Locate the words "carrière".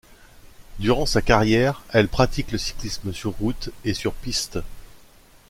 1.21-1.83